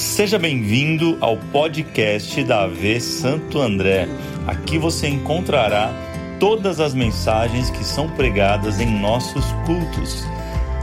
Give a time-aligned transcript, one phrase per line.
[0.00, 4.08] Seja bem-vindo ao podcast da AV Santo André.
[4.46, 5.92] Aqui você encontrará
[6.40, 10.22] todas as mensagens que são pregadas em nossos cultos.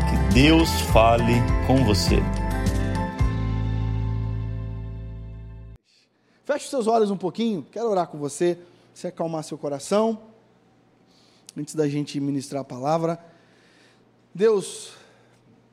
[0.08, 1.34] Que Deus fale
[1.66, 2.18] com você.
[6.46, 8.60] Feche seus olhos um pouquinho, quero orar com você,
[8.94, 10.22] se acalmar seu coração,
[11.58, 13.18] antes da gente ministrar a palavra.
[14.34, 14.94] Deus,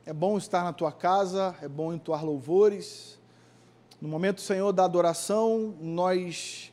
[0.03, 3.23] é bom estar na tua casa, é bom entoar louvores.
[4.01, 6.71] No momento, Senhor, da adoração, nós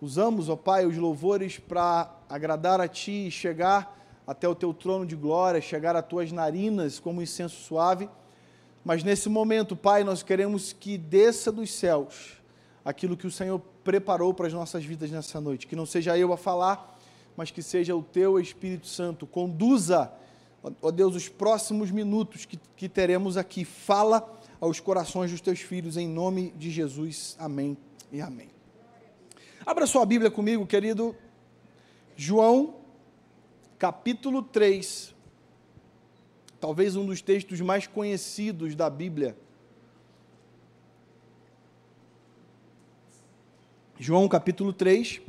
[0.00, 5.04] usamos, ó Pai, os louvores para agradar a Ti e chegar até o Teu trono
[5.04, 8.08] de glória, chegar às Tuas narinas como incenso suave.
[8.82, 12.40] Mas nesse momento, Pai, nós queremos que desça dos céus
[12.84, 15.66] aquilo que o Senhor preparou para as nossas vidas nessa noite.
[15.66, 16.98] Que não seja eu a falar,
[17.36, 19.26] mas que seja o Teu Espírito Santo.
[19.26, 20.10] Conduza
[20.80, 23.64] ó Deus, os próximos minutos que, que teremos aqui.
[23.64, 27.34] Fala aos corações dos teus filhos, em nome de Jesus.
[27.36, 27.76] Amém
[28.12, 28.48] e amém.
[29.66, 31.16] Abra sua Bíblia comigo, querido.
[32.14, 32.76] João,
[33.76, 35.12] capítulo 3.
[36.60, 39.36] Talvez um dos textos mais conhecidos da Bíblia.
[43.98, 45.20] João, capítulo 3,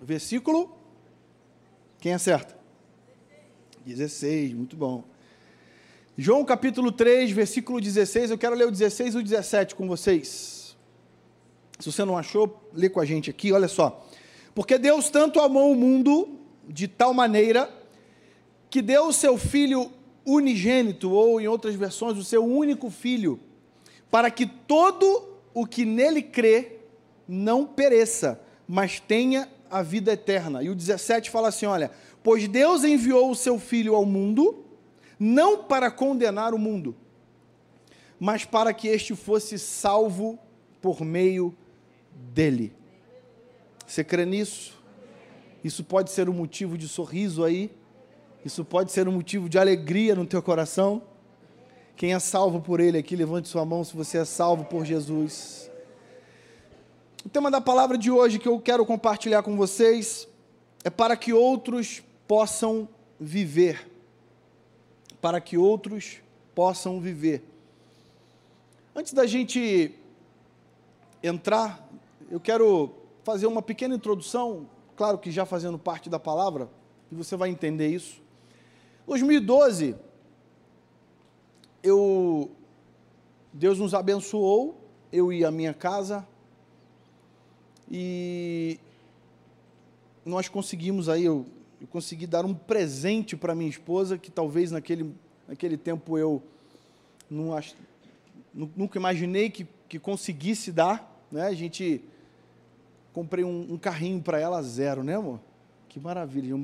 [0.00, 0.72] versículo.
[1.98, 2.56] Quem acerta?
[3.84, 5.02] 16, muito bom.
[6.18, 10.74] João capítulo 3, versículo 16, eu quero ler o 16 e o 17 com vocês.
[11.78, 14.02] Se você não achou, lê com a gente aqui, olha só.
[14.54, 17.70] Porque Deus tanto amou o mundo de tal maneira
[18.70, 19.92] que deu o seu filho
[20.24, 23.38] unigênito, ou em outras versões, o seu único filho,
[24.10, 26.78] para que todo o que nele crê
[27.28, 30.62] não pereça, mas tenha a vida eterna.
[30.62, 31.90] E o 17 fala assim: olha,
[32.26, 34.65] Pois Deus enviou o seu Filho ao mundo,
[35.18, 36.94] não para condenar o mundo,
[38.18, 40.38] mas para que este fosse salvo
[40.80, 41.54] por meio
[42.12, 42.72] dele.
[43.86, 44.76] Você crê nisso?
[45.62, 47.70] Isso pode ser um motivo de sorriso aí?
[48.44, 51.02] Isso pode ser um motivo de alegria no teu coração?
[51.96, 55.70] Quem é salvo por ele aqui, levante sua mão se você é salvo por Jesus.
[57.24, 60.28] O tema da palavra de hoje que eu quero compartilhar com vocês
[60.84, 62.88] é para que outros possam
[63.18, 63.90] viver,
[65.20, 66.18] para que outros
[66.54, 67.44] possam viver.
[68.94, 69.94] Antes da gente
[71.22, 71.88] entrar,
[72.30, 72.94] eu quero
[73.24, 76.68] fazer uma pequena introdução, claro que já fazendo parte da palavra,
[77.10, 78.22] e você vai entender isso.
[79.06, 79.94] 2012,
[81.82, 82.50] eu
[83.52, 84.78] Deus nos abençoou,
[85.12, 86.26] eu e a minha casa,
[87.90, 88.78] e
[90.24, 91.46] nós conseguimos aí, eu
[91.80, 95.14] eu consegui dar um presente para minha esposa que talvez naquele,
[95.46, 96.42] naquele tempo eu
[97.30, 97.74] não ach,
[98.54, 101.26] nunca imaginei que, que conseguisse dar.
[101.30, 101.42] Né?
[101.42, 102.02] A gente
[103.12, 105.40] comprei um, um carrinho para ela zero, né, amor?
[105.88, 106.54] Que maravilha.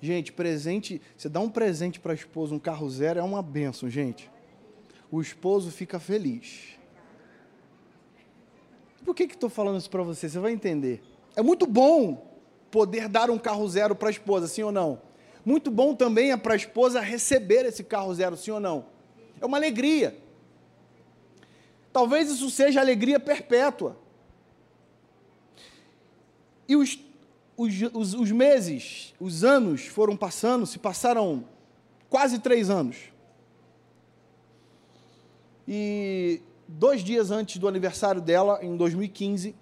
[0.00, 3.88] Gente, presente, você dá um presente para a esposa, um carro zero, é uma benção,
[3.88, 4.30] gente.
[5.10, 6.78] O esposo fica feliz.
[9.04, 10.28] Por que estou falando isso para você?
[10.28, 11.02] Você vai entender.
[11.34, 12.27] É muito bom
[12.70, 15.00] poder dar um carro zero para a esposa, sim ou não?
[15.44, 18.86] Muito bom também é para a esposa receber esse carro zero, sim ou não?
[19.40, 20.16] É uma alegria.
[21.92, 23.96] Talvez isso seja alegria perpétua.
[26.68, 26.98] E os,
[27.56, 31.44] os, os, os meses, os anos foram passando, se passaram
[32.10, 32.96] quase três anos.
[35.66, 39.54] E dois dias antes do aniversário dela, em 2015,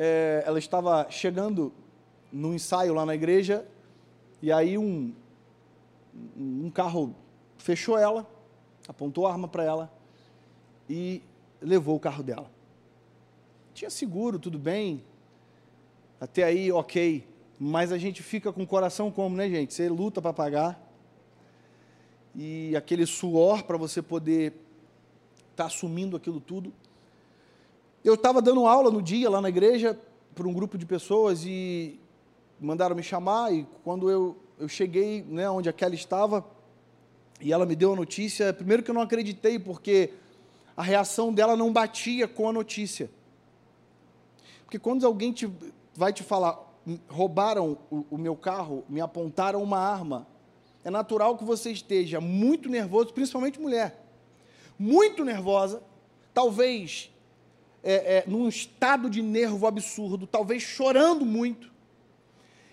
[0.00, 1.72] é, ela estava chegando
[2.32, 3.66] no ensaio lá na igreja,
[4.40, 5.12] e aí um,
[6.36, 7.16] um carro
[7.56, 8.24] fechou ela,
[8.86, 9.92] apontou a arma para ela
[10.88, 11.20] e
[11.60, 12.48] levou o carro dela.
[13.74, 15.02] Tinha seguro, tudo bem,
[16.20, 17.26] até aí ok,
[17.58, 19.74] mas a gente fica com o coração como, né, gente?
[19.74, 20.80] Você luta para pagar,
[22.36, 24.52] e aquele suor para você poder
[25.50, 26.72] estar tá assumindo aquilo tudo.
[28.04, 29.98] Eu estava dando aula no dia lá na igreja
[30.34, 31.98] para um grupo de pessoas e
[32.60, 36.44] mandaram me chamar e quando eu, eu cheguei né, onde a Kelly estava
[37.40, 40.12] e ela me deu a notícia, primeiro que eu não acreditei porque
[40.76, 43.10] a reação dela não batia com a notícia.
[44.64, 45.50] Porque quando alguém te,
[45.94, 46.56] vai te falar,
[47.08, 50.26] roubaram o, o meu carro, me apontaram uma arma,
[50.84, 54.04] é natural que você esteja muito nervoso, principalmente mulher,
[54.78, 55.82] muito nervosa,
[56.32, 57.10] talvez
[57.90, 61.72] é, é, num estado de nervo absurdo, talvez chorando muito.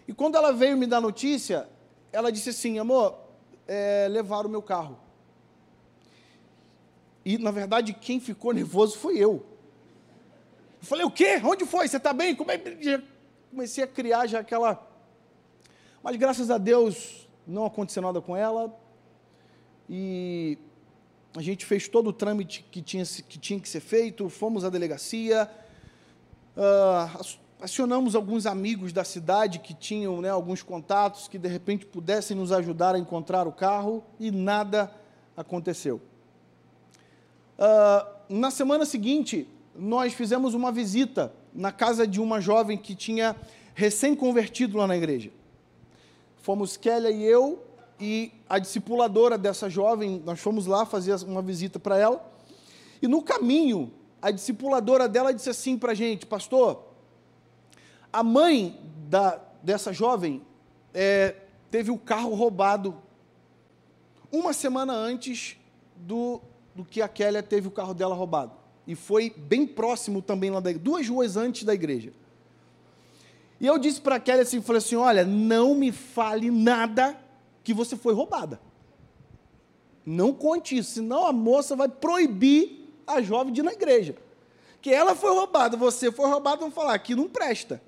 [0.05, 1.69] E quando ela veio me dar notícia,
[2.11, 3.17] ela disse assim: amor,
[3.65, 4.99] é, levaram o meu carro.
[7.23, 9.45] E, na verdade, quem ficou nervoso foi eu.
[10.81, 11.41] Eu falei, o quê?
[11.43, 11.87] Onde foi?
[11.87, 12.35] Você está bem?
[12.35, 12.61] Como é.
[13.49, 14.85] Comecei a criar já aquela...
[16.03, 18.77] Mas, graças a Deus, não aconteceu nada com ela.
[19.89, 20.57] E
[21.35, 24.69] a gente fez todo o trâmite que tinha que, tinha que ser feito, fomos à
[24.69, 25.49] delegacia,
[26.55, 27.25] uh,
[27.59, 32.51] acionamos alguns amigos da cidade que tinham né, alguns contatos que de repente pudessem nos
[32.51, 34.89] ajudar a encontrar o carro e nada
[35.35, 36.01] aconteceu.
[37.57, 43.35] Uh, na semana seguinte, nós fizemos uma visita na casa de uma jovem que tinha
[43.73, 45.31] recém-convertido lá na igreja.
[46.37, 47.61] Fomos Kélia e eu
[47.99, 52.33] e a discipuladora dessa jovem, nós fomos lá fazer uma visita para ela.
[53.01, 56.83] E no caminho, a discipuladora dela disse assim para a gente, pastor,
[58.11, 60.41] a mãe da, dessa jovem
[60.93, 61.35] é,
[61.71, 62.95] teve o carro roubado
[64.31, 65.57] uma semana antes
[65.95, 66.41] do,
[66.73, 68.51] do que a Kélia teve o carro dela roubado.
[68.87, 72.11] E foi bem próximo também lá da duas ruas antes da igreja.
[73.59, 77.17] E eu disse para a Kélia assim, falei assim, olha, não me fale nada
[77.65, 78.61] que você foi roubada.
[80.05, 84.15] Não conte isso, senão a moça vai proibir a jovem de ir na igreja.
[84.81, 87.81] Que ela foi roubada, você foi roubado, vão falar que não presta.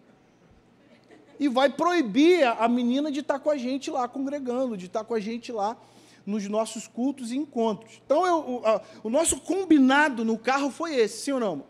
[1.40, 5.14] E vai proibir a menina de estar com a gente lá congregando, de estar com
[5.14, 5.78] a gente lá
[6.26, 8.02] nos nossos cultos e encontros.
[8.04, 11.64] Então, eu, o, a, o nosso combinado no carro foi esse, sim ou não?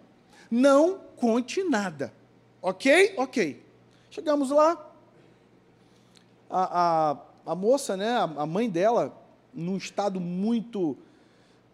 [0.49, 2.13] Não conte nada.
[2.61, 3.15] Ok?
[3.17, 3.61] Ok.
[4.09, 4.83] Chegamos lá.
[6.49, 9.17] A, a, a moça, né, a mãe dela,
[9.53, 10.97] num estado muito,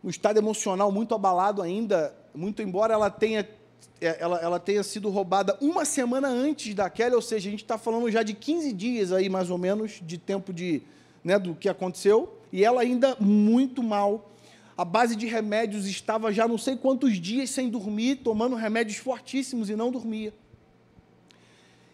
[0.04, 3.50] um estado emocional muito abalado ainda, muito embora ela tenha,
[4.00, 7.78] é, ela, ela tenha sido roubada uma semana antes daquela, ou seja, a gente está
[7.78, 10.84] falando já de 15 dias aí, mais ou menos, de tempo de,
[11.24, 14.30] né, do que aconteceu, e ela ainda muito mal,
[14.78, 19.72] a base de remédios estava já não sei quantos dias sem dormir, tomando remédios fortíssimos
[19.72, 20.32] e não dormia.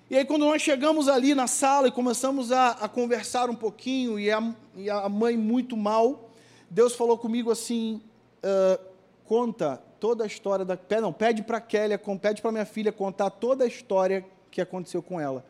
[0.10, 4.20] E aí, quando nós chegamos ali na sala e começamos a, a conversar um pouquinho,
[4.20, 6.32] e a, e a, mãe muito mal,
[6.68, 8.02] Deus falou comigo assim:
[8.44, 8.84] uh,
[9.24, 10.76] conta toda a história da.
[11.00, 15.04] Não, pede para a Kélia, pede para minha filha contar toda a história que aconteceu
[15.04, 15.46] com ela.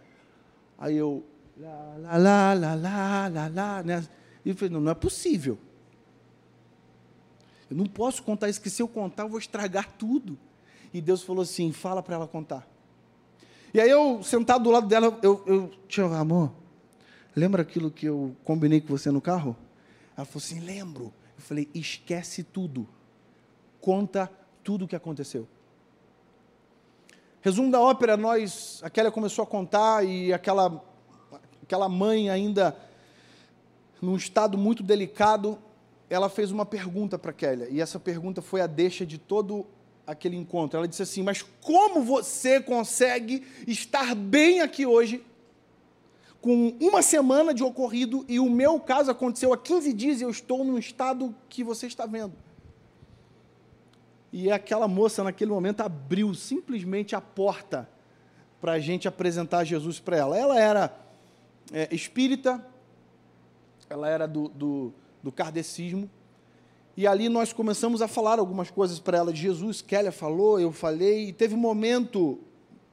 [0.78, 1.24] Aí eu.
[1.58, 4.06] Lá, lá, lá, lá, lá, lá, né?
[4.44, 5.58] E eu falei: não, não é possível.
[7.72, 10.38] Eu não posso contar isso, que se eu contar, eu vou estragar tudo.
[10.94, 12.69] E Deus falou assim: fala para ela contar.
[13.74, 16.52] E aí eu, sentado do lado dela, eu, eu tio, amor,
[17.36, 19.56] lembra aquilo que eu combinei com você no carro?
[20.18, 21.14] Ela falou assim, lembro.
[21.38, 22.88] Eu falei, esquece tudo.
[23.80, 24.30] Conta
[24.64, 25.48] tudo o que aconteceu.
[27.42, 30.84] Resumo da ópera, nós, aquela começou a contar e aquela,
[31.64, 32.76] aquela mãe ainda
[34.02, 35.58] num estado muito delicado,
[36.10, 39.66] ela fez uma pergunta para Kélia, e essa pergunta foi a deixa de todo
[40.10, 40.78] aquele encontro.
[40.78, 45.24] Ela disse assim: Mas como você consegue estar bem aqui hoje,
[46.42, 50.30] com uma semana de ocorrido, e o meu caso aconteceu há 15 dias e eu
[50.30, 52.34] estou no estado que você está vendo?
[54.32, 57.90] E aquela moça, naquele momento, abriu simplesmente a porta
[58.62, 60.38] para a gente apresentar Jesus para ela.
[60.38, 60.98] Ela era
[61.72, 62.64] é, espírita,
[63.90, 66.10] ela era do, do, do kardecismo,
[67.00, 69.82] e ali nós começamos a falar algumas coisas para ela de Jesus.
[69.82, 72.40] Kélia falou, eu falei, e teve um momento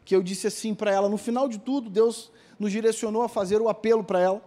[0.04, 3.60] que eu disse assim para ela, no final de tudo, Deus nos direcionou a fazer
[3.60, 4.40] o apelo para ela.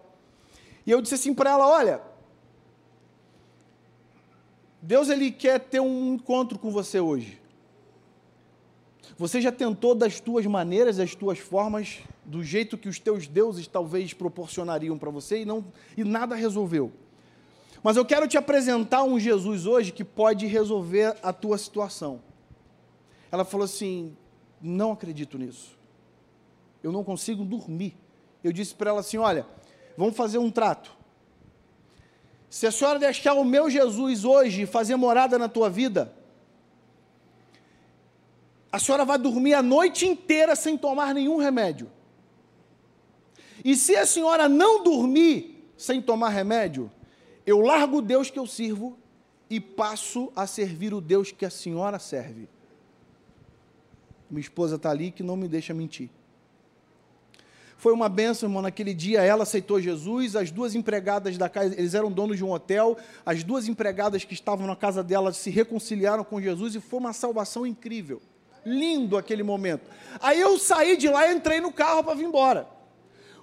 [0.87, 2.01] E eu disse assim para ela: olha,
[4.81, 7.37] Deus ele quer ter um encontro com você hoje.
[9.17, 13.67] Você já tentou das tuas maneiras, das tuas formas, do jeito que os teus deuses
[13.67, 15.65] talvez proporcionariam para você e não
[15.97, 16.93] e nada resolveu.
[17.81, 22.21] Mas eu quero te apresentar um Jesus hoje que pode resolver a tua situação.
[23.31, 24.15] Ela falou assim:
[24.61, 25.77] não acredito nisso.
[26.83, 27.95] Eu não consigo dormir.
[28.43, 29.45] Eu disse para ela assim: olha,
[29.97, 30.97] vamos fazer um trato.
[32.49, 36.13] Se a senhora deixar o meu Jesus hoje fazer morada na tua vida,
[38.71, 41.89] a senhora vai dormir a noite inteira sem tomar nenhum remédio.
[43.63, 46.91] E se a senhora não dormir sem tomar remédio,
[47.45, 48.97] eu largo o Deus que eu sirvo
[49.49, 52.47] e passo a servir o Deus que a senhora serve.
[54.29, 56.09] Minha esposa está ali que não me deixa mentir.
[57.77, 58.61] Foi uma benção, irmão.
[58.61, 62.51] Naquele dia ela aceitou Jesus, as duas empregadas da casa, eles eram donos de um
[62.51, 66.99] hotel, as duas empregadas que estavam na casa dela se reconciliaram com Jesus e foi
[66.99, 68.21] uma salvação incrível.
[68.65, 69.89] Lindo aquele momento.
[70.21, 72.67] Aí eu saí de lá e entrei no carro para vir embora.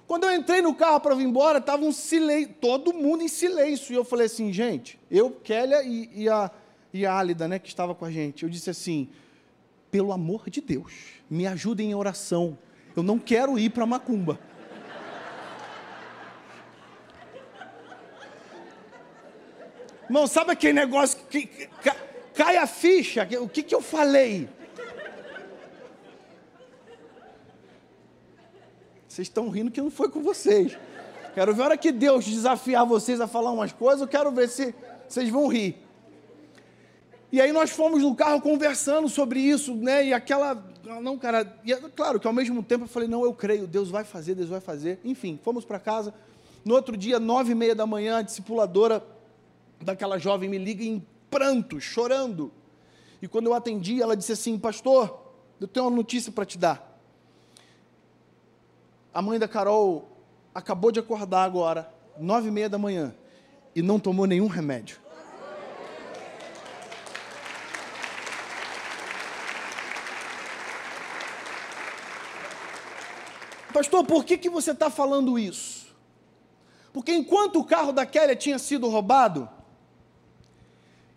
[0.07, 3.91] Quando eu entrei no carro para vir embora, estava um silêncio, todo mundo em silêncio.
[3.91, 6.49] E eu falei assim, gente, eu, Kélia e, e, a,
[6.93, 8.43] e Álida, né, que estava com a gente.
[8.43, 9.09] Eu disse assim:
[9.91, 10.93] pelo amor de Deus,
[11.29, 12.57] me ajudem em oração.
[12.95, 14.39] Eu não quero ir para Macumba.
[20.05, 21.67] Irmão, sabe aquele negócio que, que
[22.33, 23.27] cai a ficha?
[23.41, 24.47] O que, que eu falei?
[29.17, 30.77] Vocês estão rindo que não foi com vocês.
[31.33, 34.47] Quero ver a hora que Deus desafiar vocês a falar umas coisas, eu quero ver
[34.47, 34.75] se
[35.09, 35.75] vocês vão rir.
[37.31, 40.05] E aí nós fomos no carro conversando sobre isso, né?
[40.05, 40.63] E aquela.
[41.01, 41.51] Não, cara.
[41.65, 44.35] E é claro que ao mesmo tempo eu falei, não, eu creio, Deus vai fazer,
[44.35, 44.99] Deus vai fazer.
[45.03, 46.13] Enfim, fomos para casa.
[46.63, 49.03] No outro dia, nove e meia da manhã, a discipuladora
[49.81, 52.51] daquela jovem me liga em prantos, chorando.
[53.19, 56.86] E quando eu atendi, ela disse assim: Pastor, eu tenho uma notícia para te dar.
[59.17, 60.07] A mãe da Carol
[60.53, 63.15] acabou de acordar agora, nove e meia da manhã,
[63.75, 64.99] e não tomou nenhum remédio.
[73.73, 75.87] Pastor, por que, que você está falando isso?
[76.93, 79.49] Porque enquanto o carro da Kélia tinha sido roubado,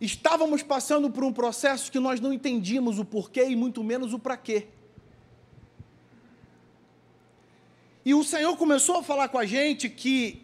[0.00, 4.18] estávamos passando por um processo que nós não entendíamos o porquê e muito menos o
[4.18, 4.68] para quê.
[8.10, 10.42] E o Senhor começou a falar com a gente que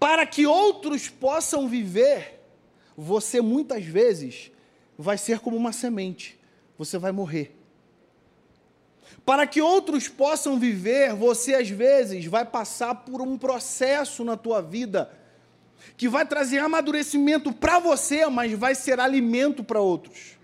[0.00, 2.40] para que outros possam viver,
[2.96, 4.50] você muitas vezes
[4.98, 6.36] vai ser como uma semente,
[6.76, 7.54] você vai morrer.
[9.24, 14.60] Para que outros possam viver, você às vezes vai passar por um processo na tua
[14.60, 15.08] vida
[15.96, 20.36] que vai trazer amadurecimento para você, mas vai ser alimento para outros.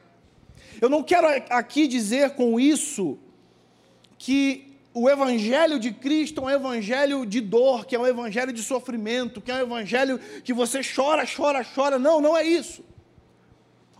[0.80, 3.18] Eu não quero aqui dizer com isso
[4.16, 4.67] que
[5.00, 9.40] o evangelho de Cristo é um evangelho de dor, que é um evangelho de sofrimento,
[9.40, 11.98] que é um evangelho que você chora, chora, chora.
[11.98, 12.84] Não, não é isso.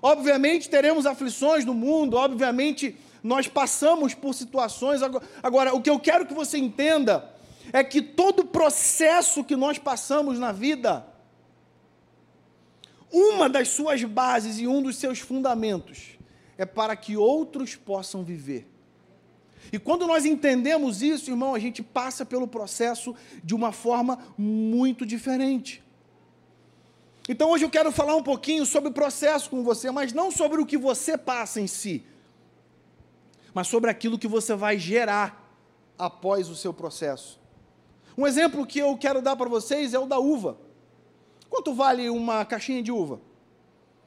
[0.02, 5.00] Obviamente teremos aflições no mundo, obviamente nós passamos por situações.
[5.43, 7.33] Agora, o que eu quero que você entenda
[7.73, 11.07] é que todo processo que nós passamos na vida,
[13.12, 16.19] uma das suas bases e um dos seus fundamentos
[16.57, 18.77] é para que outros possam viver.
[19.73, 25.05] E quando nós entendemos isso, irmão, a gente passa pelo processo de uma forma muito
[25.05, 25.83] diferente.
[27.29, 30.61] Então hoje eu quero falar um pouquinho sobre o processo com você, mas não sobre
[30.61, 32.03] o que você passa em si,
[33.53, 35.53] mas sobre aquilo que você vai gerar
[35.99, 37.38] após o seu processo.
[38.17, 40.57] Um exemplo que eu quero dar para vocês é o da uva.
[41.50, 43.21] Quanto vale uma caixinha de uva?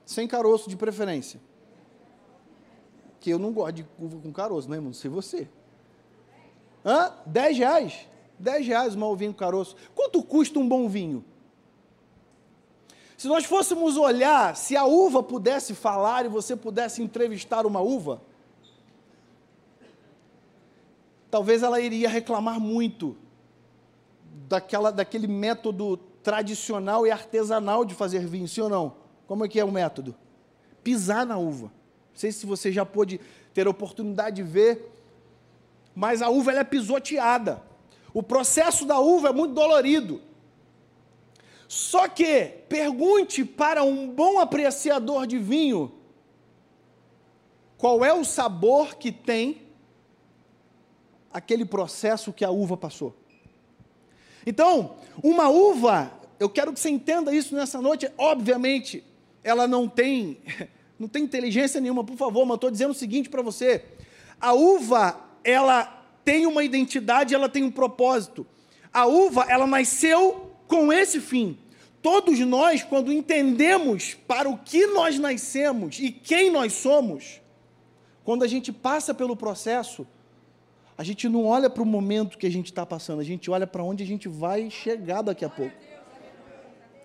[0.06, 1.40] Sem caroço de preferência.
[3.22, 4.90] Que eu não gosto de uva com caroço, não é, irmão?
[4.90, 5.48] Não sei você.
[6.84, 7.14] Hã?
[7.26, 8.08] 10 reais?
[8.38, 9.78] 10 reais uma uvinha com caroço.
[9.96, 11.24] Quanto custa um bom vinho?
[13.16, 18.20] Se nós fôssemos olhar, se a uva pudesse falar e você pudesse entrevistar uma uva,
[21.30, 23.16] talvez ela iria reclamar muito
[24.50, 28.96] daquela, daquele método tradicional e artesanal de fazer vinho, sim ou não?
[29.28, 30.16] Como é que é o método?
[30.84, 31.72] Pisar na uva.
[32.12, 33.20] Não sei se você já pôde
[33.54, 34.92] ter a oportunidade de ver,
[35.96, 37.62] mas a uva é pisoteada.
[38.14, 40.22] O processo da uva é muito dolorido.
[41.68, 45.92] Só que pergunte para um bom apreciador de vinho
[47.78, 49.62] qual é o sabor que tem
[51.32, 53.16] aquele processo que a uva passou.
[54.46, 59.04] Então, uma uva, eu quero que você entenda isso nessa noite, obviamente,
[59.44, 60.40] ela não tem,
[61.02, 63.84] não tem inteligência nenhuma, por favor, mas estou dizendo o seguinte para você:
[64.40, 65.84] a uva, ela
[66.24, 68.46] tem uma identidade, ela tem um propósito.
[68.94, 71.58] A uva, ela nasceu com esse fim.
[72.04, 77.42] Todos nós, quando entendemos para o que nós nascemos e quem nós somos,
[78.24, 80.06] quando a gente passa pelo processo,
[80.98, 83.66] a gente não olha para o momento que a gente está passando, a gente olha
[83.66, 85.76] para onde a gente vai chegar daqui a pouco.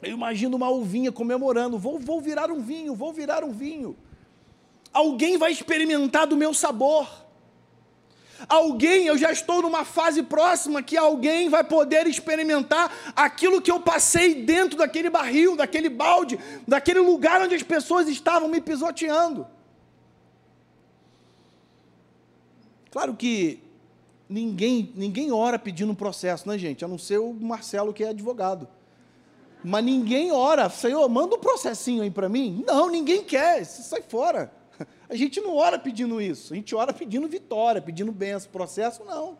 [0.02, 3.96] Eu imagino uma uvinha comemorando: vou, vou virar um vinho, vou virar um vinho.
[4.92, 7.08] Alguém vai experimentar do meu sabor.
[8.48, 13.80] Alguém, eu já estou numa fase próxima que alguém vai poder experimentar aquilo que eu
[13.80, 16.38] passei dentro daquele barril, daquele balde,
[16.68, 19.46] daquele lugar onde as pessoas estavam me pisoteando.
[22.90, 23.66] Claro que
[24.28, 26.84] Ninguém, ninguém ora pedindo um processo, né, gente?
[26.84, 28.68] A não ser o Marcelo, que é advogado.
[29.68, 32.62] Mas ninguém ora, Senhor, manda um processinho aí para mim.
[32.64, 34.52] Não, ninguém quer, sai fora.
[35.08, 39.38] A gente não ora pedindo isso, a gente ora pedindo vitória, pedindo bênção, processo não.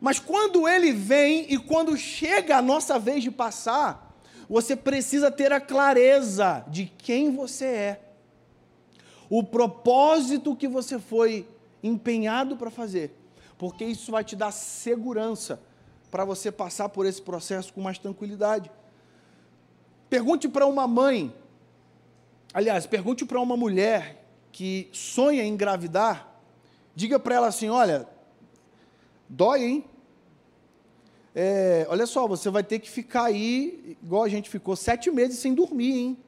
[0.00, 4.16] Mas quando ele vem e quando chega a nossa vez de passar,
[4.48, 8.00] você precisa ter a clareza de quem você é,
[9.28, 11.48] o propósito que você foi
[11.82, 13.16] empenhado para fazer,
[13.58, 15.60] porque isso vai te dar segurança
[16.10, 18.70] para você passar por esse processo com mais tranquilidade.
[20.08, 21.32] Pergunte para uma mãe,
[22.52, 26.28] aliás, pergunte para uma mulher que sonha em engravidar,
[26.94, 28.08] diga para ela assim: olha,
[29.28, 29.84] dói, hein?
[31.32, 35.38] É, olha só, você vai ter que ficar aí, igual a gente ficou, sete meses
[35.38, 36.18] sem dormir, hein?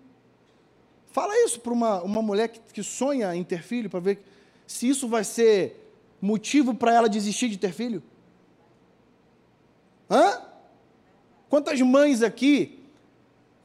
[1.10, 4.24] Fala isso para uma, uma mulher que, que sonha em ter filho, para ver
[4.66, 8.02] se isso vai ser motivo para ela desistir de ter filho.
[10.12, 10.42] Hã?
[11.48, 12.78] Quantas mães aqui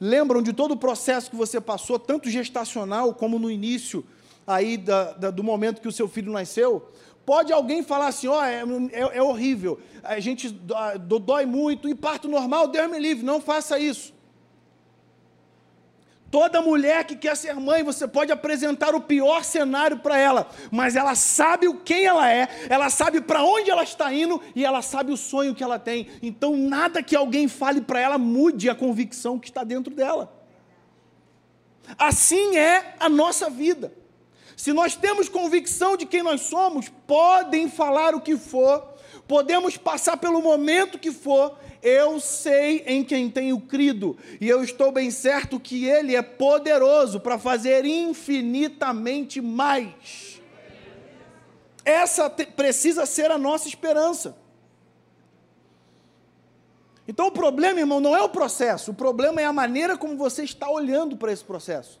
[0.00, 4.02] lembram de todo o processo que você passou, tanto gestacional como no início
[4.46, 6.90] aí da, da, do momento que o seu filho nasceu?
[7.26, 8.62] Pode alguém falar assim, ó, oh, é,
[8.92, 13.78] é, é, horrível, a gente dói muito, e parto normal, Deus me livre, não faça
[13.78, 14.14] isso.
[16.30, 20.94] Toda mulher que quer ser mãe, você pode apresentar o pior cenário para ela, mas
[20.94, 24.82] ela sabe o quem ela é, ela sabe para onde ela está indo e ela
[24.82, 26.06] sabe o sonho que ela tem.
[26.22, 30.38] Então, nada que alguém fale para ela mude a convicção que está dentro dela.
[31.98, 33.92] Assim é a nossa vida.
[34.54, 38.86] Se nós temos convicção de quem nós somos, podem falar o que for,
[39.26, 44.90] podemos passar pelo momento que for, eu sei em quem tenho crido, e eu estou
[44.90, 50.40] bem certo que Ele é poderoso para fazer infinitamente mais.
[51.84, 54.36] Essa precisa ser a nossa esperança.
[57.06, 60.44] Então o problema, irmão, não é o processo, o problema é a maneira como você
[60.44, 61.98] está olhando para esse processo.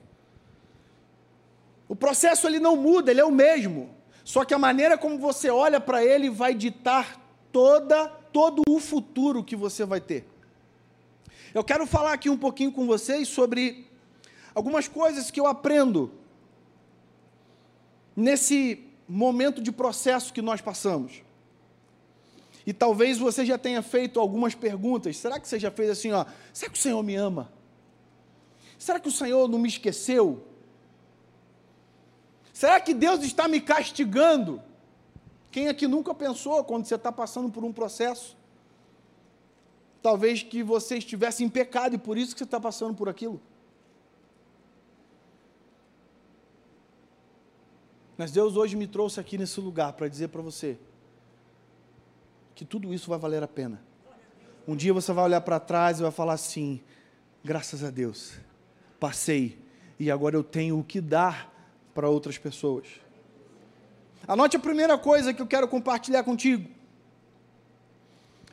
[1.88, 3.96] O processo ele não muda, ele é o mesmo.
[4.22, 7.18] Só que a maneira como você olha para ele vai ditar
[7.50, 10.26] toda todo o futuro que você vai ter.
[11.54, 13.86] Eu quero falar aqui um pouquinho com vocês sobre
[14.54, 16.12] algumas coisas que eu aprendo
[18.14, 21.22] nesse momento de processo que nós passamos.
[22.66, 25.16] E talvez você já tenha feito algumas perguntas.
[25.16, 26.26] Será que você já fez assim, ó?
[26.52, 27.50] Será que o Senhor me ama?
[28.78, 30.44] Será que o Senhor não me esqueceu?
[32.52, 34.62] Será que Deus está me castigando?
[35.50, 38.36] Quem aqui nunca pensou quando você está passando por um processo?
[40.02, 43.40] Talvez que você estivesse em pecado e por isso que você está passando por aquilo.
[48.16, 50.76] Mas Deus hoje me trouxe aqui nesse lugar para dizer para você
[52.54, 53.80] que tudo isso vai valer a pena.
[54.66, 56.80] Um dia você vai olhar para trás e vai falar assim:
[57.44, 58.32] graças a Deus,
[58.98, 59.56] passei
[59.98, 61.54] e agora eu tenho o que dar
[61.94, 62.86] para outras pessoas.
[64.26, 66.68] Anote a primeira coisa que eu quero compartilhar contigo.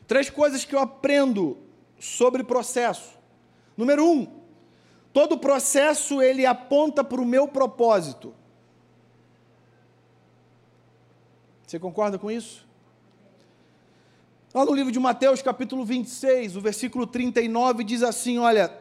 [0.06, 1.58] Três coisas que eu aprendo
[1.98, 3.16] sobre processo.
[3.76, 4.26] Número um,
[5.12, 8.34] todo processo ele aponta para o meu propósito.
[11.66, 12.64] Você concorda com isso?
[14.54, 18.72] Lá no livro de Mateus, capítulo 26, o versículo 39 diz assim: Olha,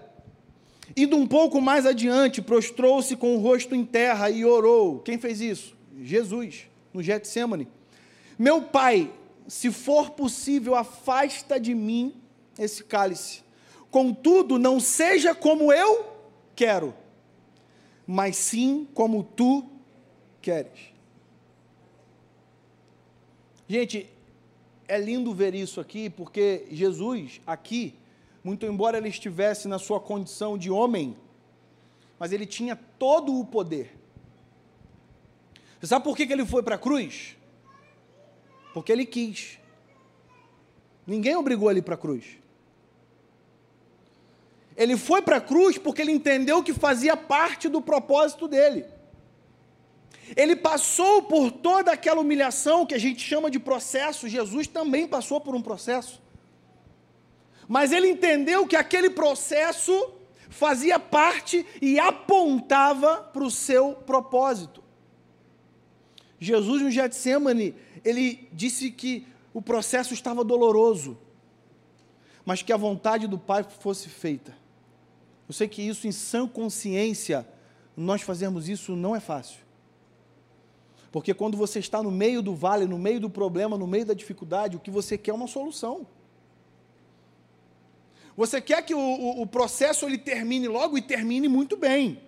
[0.96, 5.00] Indo um pouco mais adiante, prostrou-se com o rosto em terra e orou.
[5.00, 5.76] Quem fez isso?
[6.02, 7.68] Jesus, no Getsemane.
[8.40, 9.12] Meu pai,
[9.48, 12.16] se for possível, afasta de mim
[12.58, 13.44] esse cálice.
[13.92, 16.06] Contudo, não seja como eu
[16.56, 16.94] quero,
[18.08, 19.66] mas sim como tu
[20.42, 20.94] queres.
[23.68, 24.10] Gente,
[24.88, 27.96] é lindo ver isso aqui, porque Jesus, aqui,
[28.44, 31.18] muito embora ele estivesse na sua condição de homem,
[32.18, 34.05] mas ele tinha todo o poder.
[35.80, 37.36] Você sabe por que ele foi para a cruz?
[38.74, 39.60] Porque ele quis.
[41.06, 42.26] Ninguém obrigou ele para a cruz.
[44.76, 48.86] Ele foi para a cruz porque ele entendeu que fazia parte do propósito dele.
[50.36, 54.28] Ele passou por toda aquela humilhação que a gente chama de processo.
[54.28, 56.22] Jesus também passou por um processo.
[57.68, 60.14] Mas ele entendeu que aquele processo
[60.50, 64.84] fazia parte e apontava para o seu propósito.
[66.40, 71.18] Jesus no Getsemane, ele disse que o processo estava doloroso,
[72.46, 74.56] mas que a vontade do Pai fosse feita.
[75.48, 77.48] Eu sei que isso em sã consciência,
[77.96, 79.60] nós fazermos isso não é fácil.
[81.12, 84.14] Porque quando você está no meio do vale, no meio do problema, no meio da
[84.14, 86.06] dificuldade, o que você quer é uma solução.
[88.36, 92.22] Você quer que o, o, o processo ele termine logo e termine muito bem.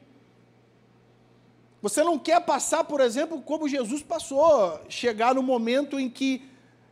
[1.88, 6.44] Você não quer passar, por exemplo, como Jesus passou, chegar no momento em que,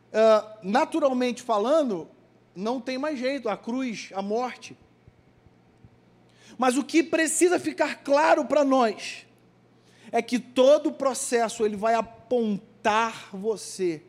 [0.08, 2.08] uh, naturalmente falando,
[2.54, 4.74] não tem mais jeito, a cruz, a morte.
[6.56, 9.26] Mas o que precisa ficar claro para nós
[10.10, 14.02] é que todo o processo ele vai apontar você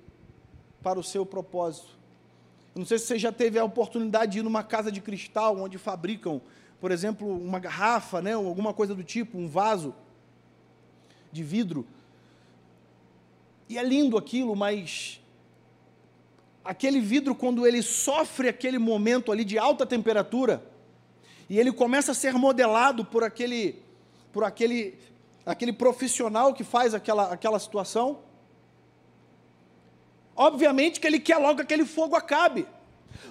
[0.82, 1.98] para o seu propósito.
[2.74, 5.58] Eu não sei se você já teve a oportunidade de ir numa casa de cristal
[5.58, 6.42] onde fabricam,
[6.80, 9.94] por exemplo, uma garrafa, né, ou alguma coisa do tipo, um vaso
[11.32, 11.86] de vidro.
[13.70, 15.20] E é lindo aquilo, mas
[16.64, 20.64] aquele vidro, quando ele sofre aquele momento ali de alta temperatura,
[21.50, 23.82] e ele começa a ser modelado por aquele,
[24.34, 24.98] por aquele,
[25.46, 28.20] aquele profissional que faz aquela, aquela situação,
[30.36, 32.68] obviamente que ele quer logo que aquele fogo acabe.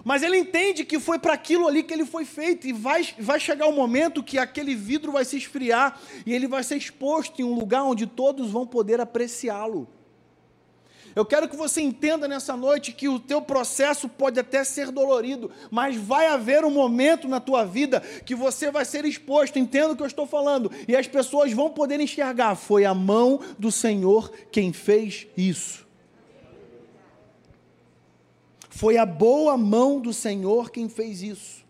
[0.04, 3.40] Mas ele entende que foi para aquilo ali que ele foi feito, e vai, vai
[3.40, 7.40] chegar o um momento que aquele vidro vai se esfriar e ele vai ser exposto
[7.40, 9.88] em um lugar onde todos vão poder apreciá-lo.
[11.16, 15.50] Eu quero que você entenda nessa noite que o teu processo pode até ser dolorido,
[15.70, 19.96] mas vai haver um momento na tua vida que você vai ser exposto, entenda o
[19.96, 24.30] que eu estou falando, e as pessoas vão poder enxergar, foi a mão do Senhor
[24.52, 25.86] quem fez isso.
[28.76, 31.64] Foi a boa mão do Senhor quem fez isso.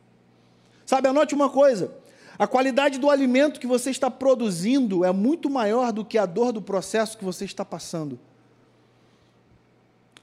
[0.85, 1.95] Sabe, anote uma coisa:
[2.37, 6.51] a qualidade do alimento que você está produzindo é muito maior do que a dor
[6.51, 8.19] do processo que você está passando.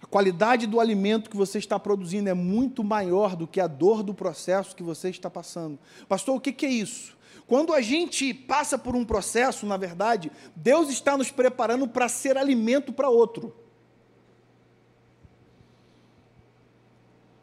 [0.01, 4.03] A qualidade do alimento que você está produzindo é muito maior do que a dor
[4.03, 5.79] do processo que você está passando.
[6.09, 7.15] Pastor, o que é isso?
[7.47, 12.37] Quando a gente passa por um processo, na verdade, Deus está nos preparando para ser
[12.37, 13.62] alimento para outro.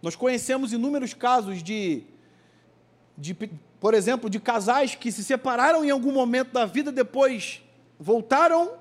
[0.03, 2.05] Nós conhecemos inúmeros casos de,
[3.17, 3.35] de,
[3.79, 7.63] por exemplo, de casais que se separaram em algum momento da vida, depois
[7.99, 8.73] voltaram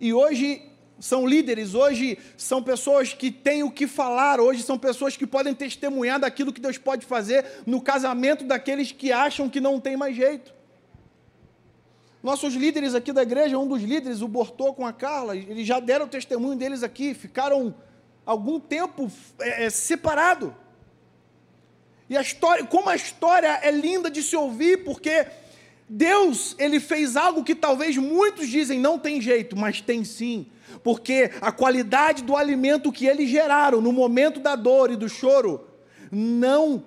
[0.00, 0.62] e hoje
[0.98, 5.54] são líderes, hoje são pessoas que têm o que falar, hoje são pessoas que podem
[5.54, 10.16] testemunhar daquilo que Deus pode fazer no casamento daqueles que acham que não tem mais
[10.16, 10.54] jeito.
[12.22, 15.78] Nossos líderes aqui da igreja, um dos líderes, o Bortô com a Carla, eles já
[15.78, 17.74] deram o testemunho deles aqui, ficaram
[18.24, 19.10] algum tempo
[19.40, 20.54] é, é, separado.
[22.08, 25.26] E a história, como a história é linda de se ouvir, porque
[25.88, 30.46] Deus, ele fez algo que talvez muitos dizem não tem jeito, mas tem sim.
[30.82, 35.66] Porque a qualidade do alimento que eles geraram no momento da dor e do choro
[36.10, 36.84] não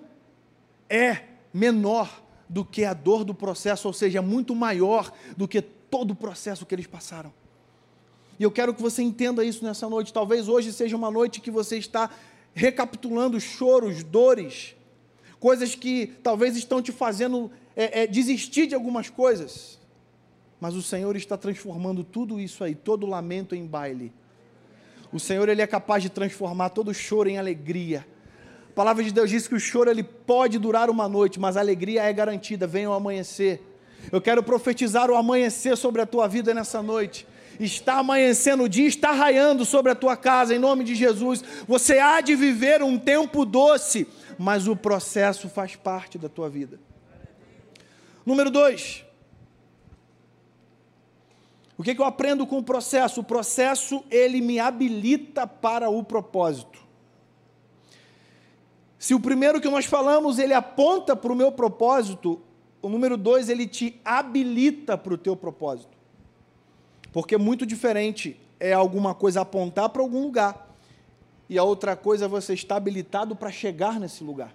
[0.89, 1.23] é
[1.53, 6.15] menor do que a dor do processo, ou seja, muito maior do que todo o
[6.15, 7.33] processo que eles passaram.
[8.39, 10.13] E eu quero que você entenda isso nessa noite.
[10.13, 12.09] Talvez hoje seja uma noite que você está
[12.53, 14.75] recapitulando choros, dores,
[15.39, 19.79] coisas que talvez estão te fazendo é, é, desistir de algumas coisas.
[20.59, 24.11] Mas o Senhor está transformando tudo isso aí, todo lamento em baile.
[25.11, 28.05] O Senhor ele é capaz de transformar todo choro em alegria.
[28.69, 31.59] A palavra de Deus diz que o choro ele pode durar uma noite, mas a
[31.59, 32.67] alegria é garantida.
[32.67, 33.61] Venha o amanhecer.
[34.11, 37.25] Eu quero profetizar o amanhecer sobre a tua vida nessa noite
[37.59, 41.43] está amanhecendo o dia, está raiando sobre a tua casa, em nome de Jesus.
[41.67, 46.79] Você há de viver um tempo doce, mas o processo faz parte da tua vida.
[48.25, 49.03] Número dois.
[51.77, 53.21] O que, que eu aprendo com o processo?
[53.21, 56.79] O processo, ele me habilita para o propósito.
[58.97, 62.41] Se o primeiro que nós falamos, ele aponta para o meu propósito,
[62.81, 65.96] o número dois, ele te habilita para o teu propósito.
[67.17, 70.69] Porque muito diferente é alguma coisa apontar para algum lugar
[71.49, 74.53] e a outra coisa é você estar habilitado para chegar nesse lugar.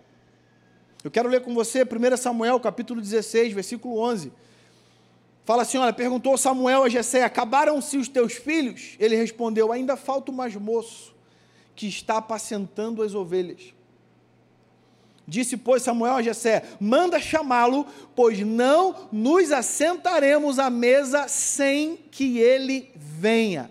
[1.02, 4.30] Eu quero ler com você 1 Samuel, capítulo 16, versículo 11.
[5.44, 8.94] Fala assim: olha, perguntou Samuel a Jessé: acabaram-se os teus filhos?
[9.00, 11.12] Ele respondeu: ainda falta o mais moço,
[11.74, 13.74] que está apacentando as ovelhas.
[15.26, 22.38] Disse, pois, Samuel a Jessé: manda chamá-lo, pois não nos assentaremos à mesa sem que
[22.38, 23.70] ele venha.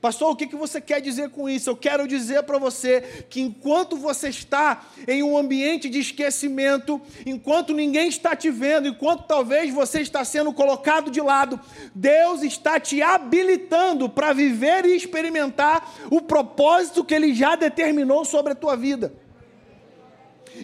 [0.00, 1.68] Pastor, o que você quer dizer com isso?
[1.68, 7.74] Eu quero dizer para você que enquanto você está em um ambiente de esquecimento, enquanto
[7.74, 11.60] ninguém está te vendo, enquanto talvez você está sendo colocado de lado,
[11.94, 18.52] Deus está te habilitando para viver e experimentar o propósito que Ele já determinou sobre
[18.52, 19.12] a tua vida.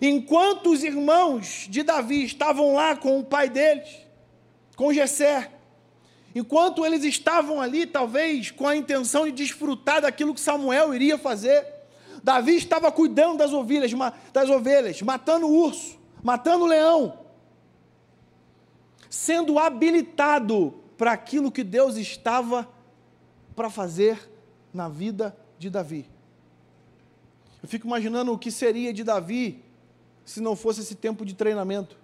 [0.01, 3.89] Enquanto os irmãos de Davi estavam lá com o pai deles,
[4.77, 5.51] com Jessé,
[6.35, 11.67] enquanto eles estavam ali, talvez com a intenção de desfrutar daquilo que Samuel iria fazer,
[12.23, 13.93] Davi estava cuidando das ovelhas,
[14.33, 17.21] das ovelhas, matando o urso, matando o leão,
[19.09, 22.69] sendo habilitado para aquilo que Deus estava
[23.55, 24.31] para fazer
[24.73, 26.07] na vida de Davi.
[27.63, 29.65] Eu fico imaginando o que seria de Davi
[30.27, 31.97] se não fosse esse tempo de treinamento.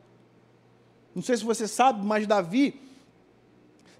[1.12, 2.80] Não sei se você sabe, mas Davi,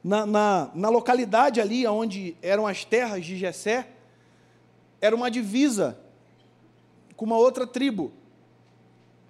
[0.02, 3.88] na, na, na localidade ali onde eram as terras de Jessé,
[5.00, 5.98] era uma divisa
[7.16, 8.12] com uma outra tribo,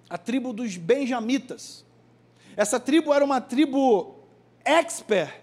[0.09, 1.85] a tribo dos benjamitas.
[2.57, 4.15] Essa tribo era uma tribo
[4.63, 5.43] expert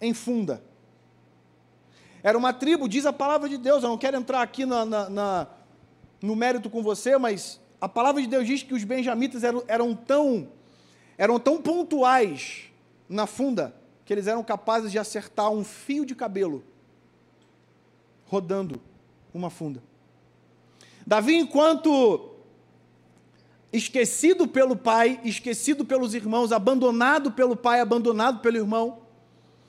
[0.00, 0.62] em funda.
[2.22, 5.08] Era uma tribo, diz a palavra de Deus, eu não quero entrar aqui na, na,
[5.08, 5.46] na,
[6.20, 9.94] no mérito com você, mas a palavra de Deus diz que os benjamitas eram, eram,
[9.94, 10.48] tão,
[11.16, 12.64] eram tão pontuais
[13.08, 16.62] na funda, que eles eram capazes de acertar um fio de cabelo
[18.26, 18.80] rodando
[19.32, 19.82] uma funda.
[21.06, 22.30] Davi, enquanto
[23.72, 29.00] esquecido pelo pai, esquecido pelos irmãos, abandonado pelo pai, abandonado pelo irmão.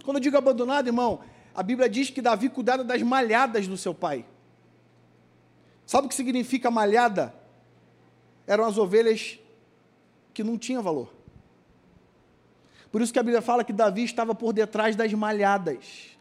[0.03, 1.21] Quando eu digo abandonado, irmão,
[1.53, 4.25] a Bíblia diz que Davi cuidava das malhadas do seu pai.
[5.85, 7.33] Sabe o que significa malhada?
[8.45, 9.39] Eram as ovelhas
[10.33, 11.13] que não tinham valor.
[12.91, 16.11] Por isso que a Bíblia fala que Davi estava por detrás das malhadas.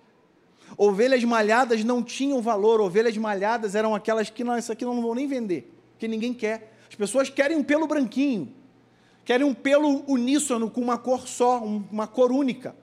[0.77, 5.15] Ovelhas malhadas não tinham valor, ovelhas malhadas eram aquelas que não, isso aqui não vou
[5.15, 6.73] nem vender, porque ninguém quer.
[6.89, 8.55] As pessoas querem um pelo branquinho,
[9.25, 12.77] querem um pelo uníssono com uma cor só, uma cor única.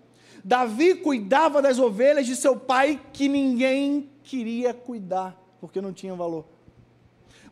[0.44, 6.46] Davi cuidava das ovelhas de seu pai que ninguém queria cuidar, porque não tinha valor.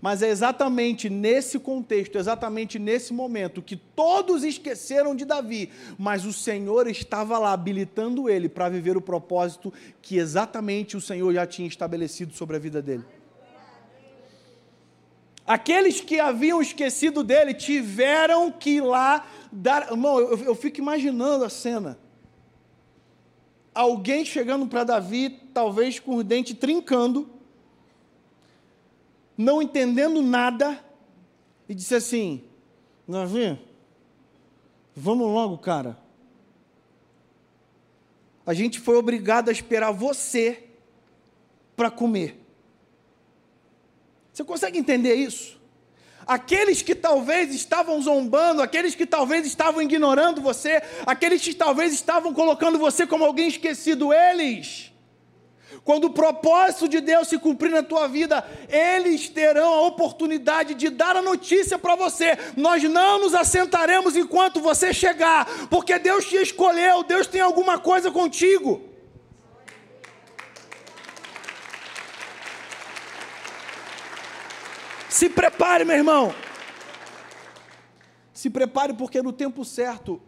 [0.02, 6.34] Mas é exatamente nesse contexto, exatamente nesse momento, que todos esqueceram de Davi, mas o
[6.34, 11.68] Senhor estava lá habilitando ele para viver o propósito que exatamente o Senhor já tinha
[11.68, 13.04] estabelecido sobre a vida dele.
[15.46, 19.92] Aqueles que haviam esquecido dele tiveram que ir lá dar.
[19.92, 22.00] Irmão, eu, eu fico imaginando a cena.
[23.74, 27.30] Alguém chegando para Davi, talvez com o dente trincando,
[29.38, 30.84] não entendendo nada,
[31.67, 32.43] e disse assim:
[33.08, 33.60] Davi,
[34.95, 35.98] vamos logo, cara.
[38.45, 40.63] A gente foi obrigado a esperar você
[41.76, 42.39] para comer.
[44.32, 45.60] Você consegue entender isso?
[46.28, 52.34] Aqueles que talvez estavam zombando, aqueles que talvez estavam ignorando você, aqueles que talvez estavam
[52.34, 54.91] colocando você como alguém esquecido, eles
[55.86, 60.89] quando o propósito de Deus se cumprir na tua vida, eles terão a oportunidade de
[60.89, 62.36] dar a notícia para você.
[62.58, 68.10] Nós não nos assentaremos enquanto você chegar, porque Deus te escolheu, Deus tem alguma coisa
[68.10, 68.82] contigo.
[75.08, 76.34] Se prepare, meu irmão.
[78.34, 80.19] Se prepare, porque no tempo certo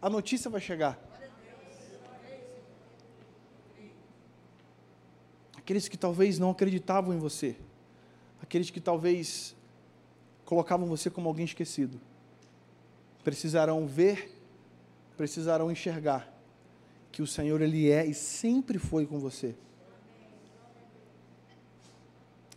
[0.00, 0.96] a notícia vai chegar.
[5.64, 7.56] Aqueles que talvez não acreditavam em você,
[8.42, 9.56] aqueles que talvez
[10.44, 11.98] colocavam você como alguém esquecido,
[13.24, 14.30] precisarão ver,
[15.16, 16.30] precisarão enxergar
[17.10, 19.54] que o Senhor ele é e sempre foi com você.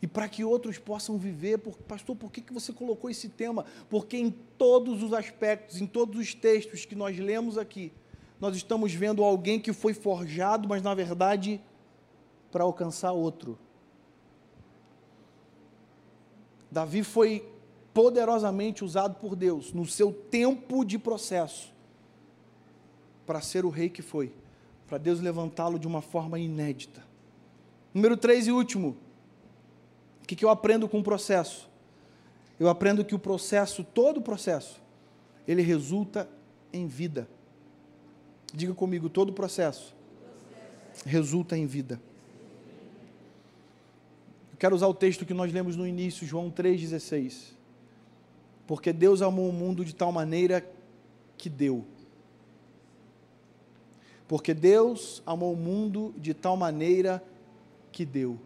[0.02, 3.66] E para que outros possam viver, por, pastor, por que, que você colocou esse tema?
[3.90, 7.94] Porque em todos os aspectos, em todos os textos que nós lemos aqui,
[8.38, 11.62] nós estamos vendo alguém que foi forjado, mas na verdade
[12.52, 13.58] para alcançar outro.
[16.72, 17.50] Davi foi
[17.94, 21.74] poderosamente usado por Deus no seu tempo de processo
[23.26, 24.34] para ser o rei que foi,
[24.88, 27.04] para Deus levantá-lo de uma forma inédita.
[27.94, 28.96] Número 3 e último.
[30.24, 31.70] O que, que eu aprendo com o processo?
[32.60, 34.82] Eu aprendo que o processo, todo o processo,
[35.48, 36.30] ele resulta
[36.72, 37.28] em vida.
[38.54, 39.96] Diga comigo, todo o processo
[41.06, 42.02] resulta em vida.
[44.60, 47.54] Quero usar o texto que nós lemos no início, João 3,16.
[48.66, 50.68] Porque Deus amou o mundo de tal maneira
[51.38, 51.86] que deu.
[54.28, 57.24] Porque Deus amou o mundo de tal maneira
[57.92, 58.40] que deu.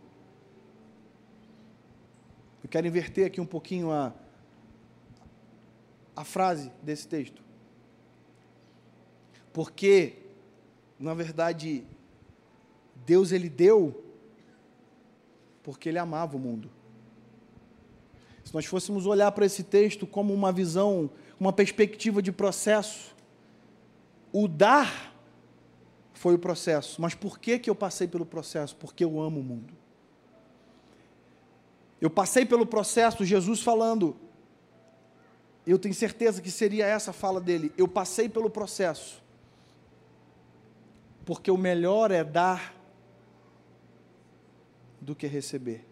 [2.64, 4.14] Eu quero inverter aqui um pouquinho a,
[6.16, 7.42] a frase desse texto.
[9.52, 10.18] Porque,
[11.00, 11.84] na verdade,
[13.06, 14.11] Deus ele deu
[15.64, 16.70] porque ele amava o mundo.
[18.44, 23.16] Se nós fôssemos olhar para esse texto como uma visão, uma perspectiva de processo,
[24.34, 25.14] o dar
[26.14, 27.02] foi o processo.
[27.02, 28.76] Mas por que, que eu passei pelo processo?
[28.76, 29.74] Porque eu amo o mundo.
[32.00, 34.16] Eu passei pelo processo, Jesus falando,
[35.66, 37.72] eu tenho certeza que seria essa a fala dele.
[37.78, 39.22] Eu passei pelo processo,
[41.24, 42.81] porque o melhor é dar
[45.02, 45.86] do que receber.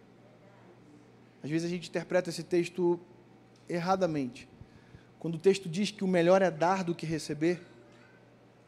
[1.42, 3.00] Às vezes a gente interpreta esse texto
[3.68, 4.48] erradamente.
[5.18, 7.60] Quando o texto diz que o melhor é dar do que receber,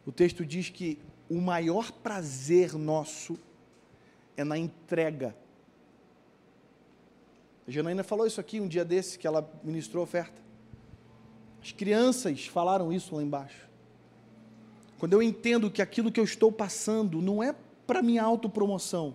[0.05, 0.99] o texto diz que
[1.31, 3.39] o maior prazer nosso
[4.37, 5.35] é na entrega.
[7.67, 10.43] A Janaína falou isso aqui um dia desse, que ela ministrou oferta.
[11.63, 13.69] As crianças falaram isso lá embaixo.
[14.99, 17.55] Quando eu entendo que aquilo que eu estou passando não é
[17.87, 19.15] para minha autopromoção,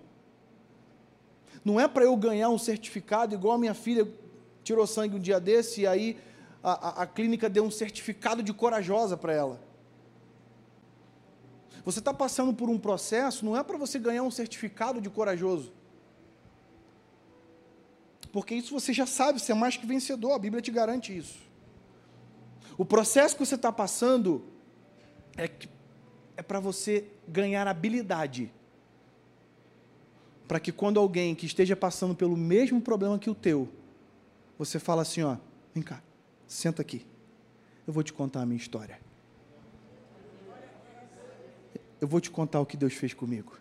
[1.68, 4.08] não é para eu ganhar um certificado, igual a minha filha
[4.64, 6.18] tirou sangue um dia desse, e aí
[6.64, 9.60] a, a, a clínica deu um certificado de corajosa para ela.
[11.84, 15.74] Você está passando por um processo, não é para você ganhar um certificado de corajoso.
[18.32, 21.38] Porque isso você já sabe, você é mais que vencedor, a Bíblia te garante isso.
[22.78, 24.46] O processo que você está passando
[25.36, 25.52] é,
[26.38, 28.54] é para você ganhar habilidade.
[30.48, 33.68] Para que quando alguém que esteja passando pelo mesmo problema que o teu,
[34.58, 35.38] você fala assim, ó,
[35.74, 36.02] vem cá,
[36.48, 37.06] senta aqui.
[37.86, 39.00] Eu vou te contar a minha história
[42.00, 43.58] eu vou te contar o que Deus fez comigo.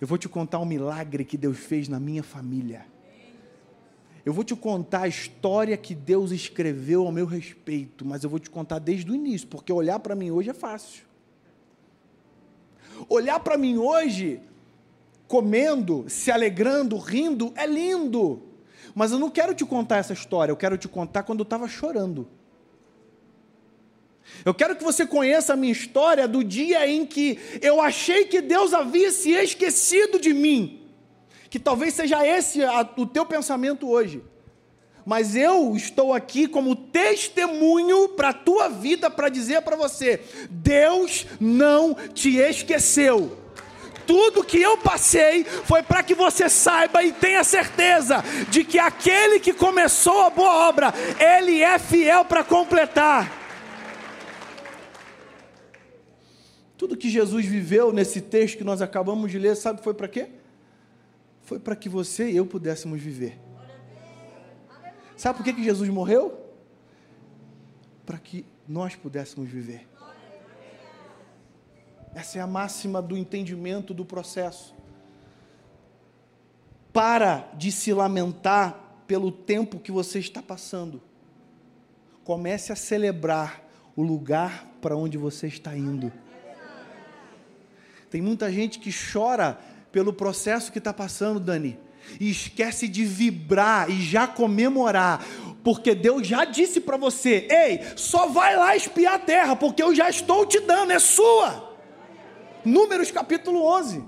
[0.00, 2.84] Eu vou te contar o milagre que Deus fez na minha família.
[4.24, 8.38] Eu vou te contar a história que Deus escreveu ao meu respeito, mas eu vou
[8.38, 11.04] te contar desde o início, porque olhar para mim hoje é fácil.
[13.08, 14.40] Olhar para mim hoje,
[15.32, 18.42] comendo, se alegrando, rindo, é lindo.
[18.94, 21.66] Mas eu não quero te contar essa história, eu quero te contar quando eu estava
[21.66, 22.28] chorando.
[24.44, 28.42] Eu quero que você conheça a minha história do dia em que eu achei que
[28.42, 30.82] Deus havia se esquecido de mim.
[31.48, 34.22] Que talvez seja esse a, o teu pensamento hoje.
[35.06, 41.26] Mas eu estou aqui como testemunho para a tua vida para dizer para você: Deus
[41.40, 43.41] não te esqueceu.
[44.12, 49.40] Tudo que eu passei foi para que você saiba e tenha certeza de que aquele
[49.40, 53.32] que começou a boa obra, ele é fiel para completar.
[56.76, 60.28] Tudo que Jesus viveu nesse texto que nós acabamos de ler, sabe foi para quê?
[61.40, 63.38] Foi para que você e eu pudéssemos viver.
[65.16, 66.38] Sabe por que, que Jesus morreu?
[68.04, 69.88] Para que nós pudéssemos viver.
[72.14, 74.74] Essa é a máxima do entendimento do processo.
[76.92, 81.00] Para de se lamentar pelo tempo que você está passando.
[82.24, 83.62] Comece a celebrar
[83.96, 86.12] o lugar para onde você está indo.
[88.10, 89.58] Tem muita gente que chora
[89.90, 91.78] pelo processo que está passando, Dani,
[92.20, 95.24] e esquece de vibrar e já comemorar,
[95.64, 99.94] porque Deus já disse para você: ei, só vai lá espiar a terra, porque eu
[99.94, 101.71] já estou te dando, é sua.
[102.64, 104.04] Números capítulo 11.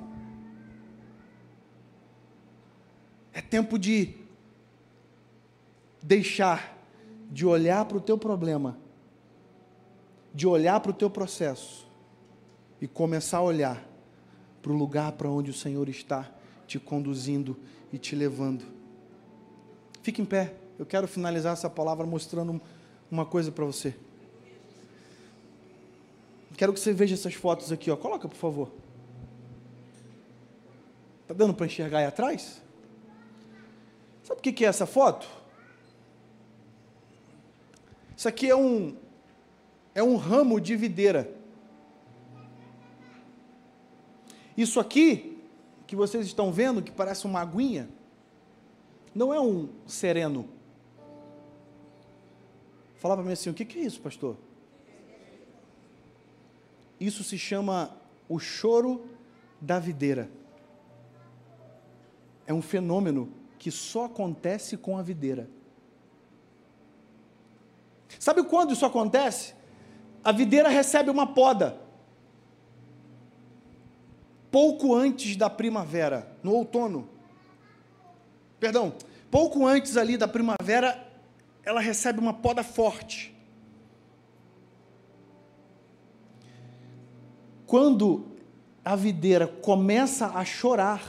[3.32, 4.14] É tempo de
[6.02, 6.78] deixar
[7.30, 8.78] de olhar para o teu problema,
[10.32, 11.88] de olhar para o teu processo
[12.80, 13.84] e começar a olhar
[14.62, 16.30] para o lugar para onde o Senhor está
[16.66, 17.56] te conduzindo
[17.92, 18.64] e te levando.
[20.02, 20.54] Fique em pé.
[20.78, 22.60] Eu quero finalizar essa palavra mostrando
[23.10, 23.94] uma coisa para você.
[26.56, 27.96] Quero que você veja essas fotos aqui, ó.
[27.96, 28.70] Coloca, por favor.
[31.26, 32.62] Tá dando para enxergar aí atrás?
[34.22, 35.26] Sabe o que é essa foto?
[38.16, 38.96] Isso aqui é um
[39.94, 41.30] é um ramo de videira.
[44.56, 45.38] Isso aqui,
[45.86, 47.88] que vocês estão vendo, que parece uma aguinha,
[49.14, 50.48] não é um sereno.
[52.96, 54.36] Fala para mim assim: o que, que é isso, pastor?
[57.00, 57.96] Isso se chama
[58.28, 59.06] o choro
[59.60, 60.30] da videira.
[62.46, 65.48] É um fenômeno que só acontece com a videira.
[68.18, 69.54] Sabe quando isso acontece?
[70.22, 71.84] A videira recebe uma poda
[74.54, 77.08] pouco antes da primavera, no outono.
[78.60, 78.94] Perdão,
[79.28, 81.10] pouco antes ali da primavera,
[81.64, 83.33] ela recebe uma poda forte.
[87.74, 88.26] Quando
[88.84, 91.02] a videira começa a chorar,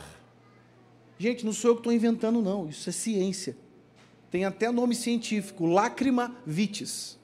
[1.19, 3.55] gente, não sou eu que estou inventando, não, isso é ciência.
[4.31, 7.19] Tem até nome científico, lágrima vitis.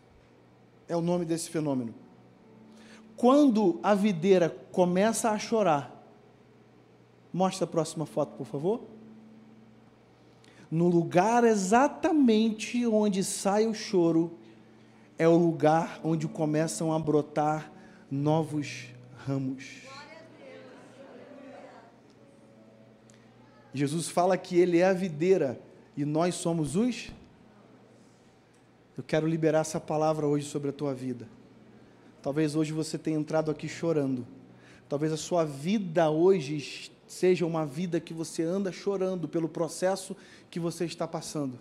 [0.87, 1.91] É o nome desse fenômeno.
[3.17, 6.05] Quando a videira começa a chorar,
[7.33, 8.81] Mostra a próxima foto, por favor.
[10.69, 14.37] No lugar exatamente onde sai o choro,
[15.17, 17.71] é o lugar onde começam a brotar
[18.11, 18.91] novos
[19.25, 19.81] ramos.
[23.73, 25.59] Jesus fala que Ele é a videira
[25.95, 27.11] e nós somos os.
[28.97, 31.27] Eu quero liberar essa palavra hoje sobre a tua vida.
[32.21, 34.27] Talvez hoje você tenha entrado aqui chorando.
[34.89, 40.15] Talvez a sua vida hoje seja uma vida que você anda chorando pelo processo
[40.49, 41.57] que você está passando.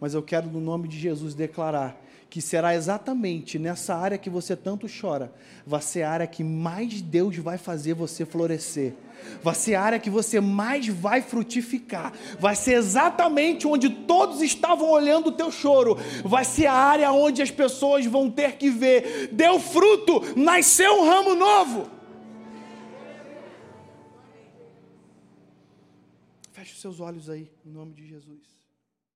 [0.00, 2.00] Mas eu quero, no nome de Jesus, declarar
[2.30, 5.32] que será exatamente nessa área que você tanto chora,
[5.66, 8.94] vai ser a área que mais Deus vai fazer você florescer.
[9.42, 12.12] Vai ser a área que você mais vai frutificar.
[12.38, 15.96] Vai ser exatamente onde todos estavam olhando o teu choro.
[16.24, 19.28] Vai ser a área onde as pessoas vão ter que ver.
[19.32, 21.90] Deu fruto, nasceu um ramo novo.
[26.52, 28.57] Feche os seus olhos aí, em nome de Jesus.